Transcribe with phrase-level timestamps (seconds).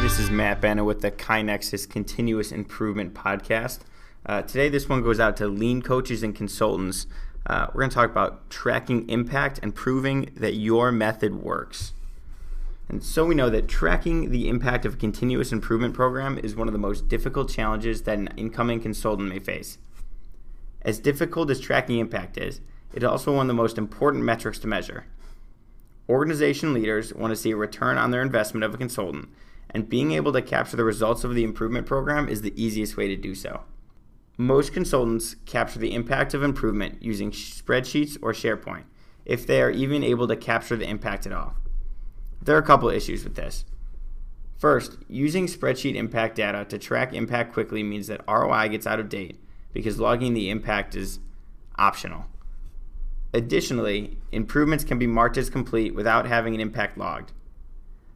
[0.00, 3.80] Matt Banna with the KaiNexus Continuous Improvement Podcast.
[4.24, 7.06] Uh, today, this one goes out to lean coaches and consultants.
[7.46, 11.92] Uh, we're going to talk about tracking impact and proving that your method works.
[12.88, 16.66] And so we know that tracking the impact of a continuous improvement program is one
[16.66, 19.76] of the most difficult challenges that an incoming consultant may face.
[20.80, 22.62] As difficult as tracking impact is,
[22.94, 25.04] it is also one of the most important metrics to measure.
[26.08, 29.28] Organization leaders want to see a return on their investment of a consultant,
[29.70, 33.08] and being able to capture the results of the improvement program is the easiest way
[33.08, 33.62] to do so.
[34.36, 38.84] Most consultants capture the impact of improvement using spreadsheets or SharePoint,
[39.24, 41.54] if they are even able to capture the impact at all.
[42.42, 43.64] There are a couple issues with this.
[44.58, 49.08] First, using spreadsheet impact data to track impact quickly means that ROI gets out of
[49.08, 49.38] date
[49.72, 51.18] because logging the impact is
[51.78, 52.26] optional.
[53.32, 57.32] Additionally, improvements can be marked as complete without having an impact logged.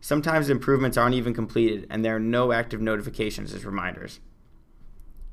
[0.00, 4.20] Sometimes improvements aren't even completed and there are no active notifications as reminders.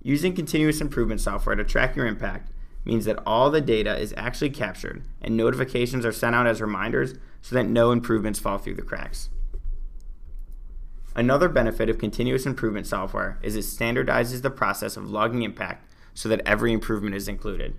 [0.02, 2.52] Using continuous improvement software to track your impact
[2.86, 7.16] means that all the data is actually captured and notifications are sent out as reminders
[7.42, 9.30] so that no improvements fall through the cracks.
[11.16, 16.30] Another benefit of continuous improvement software is it standardizes the process of logging impact so
[16.30, 17.76] that every improvement is included.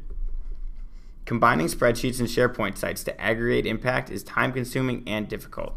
[1.25, 5.75] Combining spreadsheets and SharePoint sites to aggregate impact is time consuming and difficult.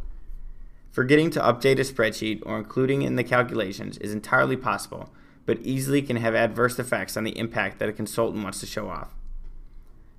[0.91, 5.13] Forgetting to update a spreadsheet or including in the calculations is entirely possible,
[5.45, 8.89] but easily can have adverse effects on the impact that a consultant wants to show
[8.89, 9.15] off.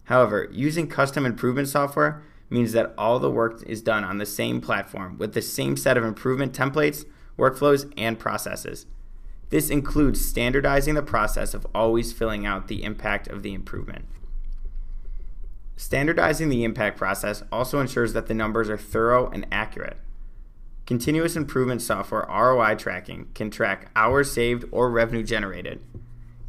[0.05, 4.61] However, using custom improvement software means that all the work is done on the same
[4.61, 7.05] platform with the same set of improvement templates,
[7.39, 8.87] workflows, and processes.
[9.51, 14.07] This includes standardizing the process of always filling out the impact of the improvement.
[15.77, 19.99] Standardizing the impact process also ensures that the numbers are thorough and accurate.
[20.85, 25.81] Continuous improvement software ROI tracking can track hours saved or revenue generated.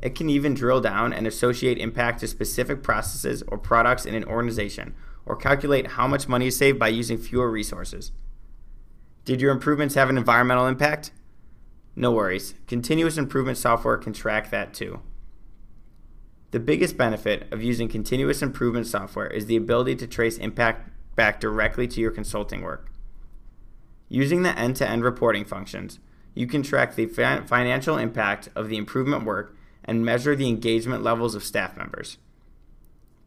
[0.02, 4.26] It can even drill down and associate impact to specific processes or products in an
[4.26, 4.96] organization,
[5.26, 8.12] or calculate how much money is saved by using fewer resources.
[9.24, 11.12] Did your improvements have an environmental impact?
[11.96, 15.00] No worries, continuous improvement software can track that too.
[16.52, 21.40] The biggest benefit of using continuous improvement software is the ability to trace impact back
[21.40, 22.93] directly to your consulting work.
[24.14, 25.98] Using the end to end reporting functions,
[26.36, 31.34] you can track the financial impact of the improvement work and measure the engagement levels
[31.34, 32.20] of staff members.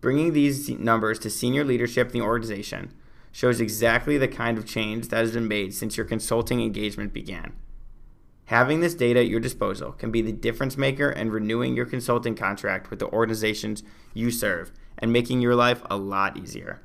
[0.00, 2.94] Bringing these numbers to senior leadership in the organization
[3.32, 7.54] shows exactly the kind of change that has been made since your consulting engagement began.
[8.44, 12.36] Having this data at your disposal can be the difference maker in renewing your consulting
[12.36, 13.82] contract with the organizations
[14.14, 16.80] you serve and making your life a lot easier.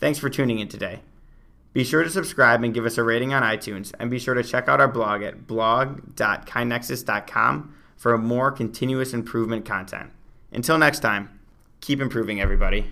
[0.00, 1.02] Thanks for tuning in today.
[1.72, 4.42] Be sure to subscribe and give us a rating on iTunes, and be sure to
[4.42, 10.10] check out our blog at blog.kainexus.com for more continuous improvement content.
[10.52, 11.40] Until next time,
[11.80, 12.86] keep improving, everybody.